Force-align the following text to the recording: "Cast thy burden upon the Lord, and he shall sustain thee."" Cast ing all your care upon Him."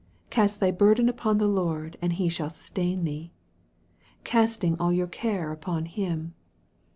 "Cast 0.31 0.59
thy 0.59 0.71
burden 0.71 1.07
upon 1.07 1.37
the 1.37 1.45
Lord, 1.47 1.95
and 2.01 2.13
he 2.13 2.27
shall 2.27 2.49
sustain 2.49 3.03
thee."" 3.03 3.31
Cast 4.33 4.63
ing 4.63 4.75
all 4.79 4.91
your 4.91 5.05
care 5.05 5.51
upon 5.51 5.85
Him." 5.85 6.33